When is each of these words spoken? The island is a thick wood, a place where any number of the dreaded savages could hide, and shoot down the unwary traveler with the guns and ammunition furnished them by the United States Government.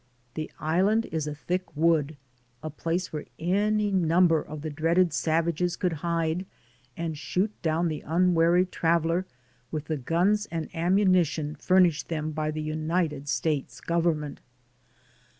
The 0.33 0.49
island 0.59 1.05
is 1.11 1.27
a 1.27 1.35
thick 1.35 1.77
wood, 1.77 2.17
a 2.63 2.71
place 2.71 3.13
where 3.13 3.25
any 3.37 3.91
number 3.91 4.41
of 4.41 4.63
the 4.63 4.71
dreaded 4.71 5.13
savages 5.13 5.75
could 5.75 5.93
hide, 6.01 6.47
and 6.97 7.15
shoot 7.15 7.51
down 7.61 7.87
the 7.87 8.01
unwary 8.01 8.65
traveler 8.65 9.27
with 9.69 9.85
the 9.85 9.97
guns 9.97 10.47
and 10.47 10.73
ammunition 10.75 11.53
furnished 11.53 12.09
them 12.09 12.31
by 12.31 12.49
the 12.49 12.63
United 12.63 13.29
States 13.29 13.79
Government. 13.79 14.39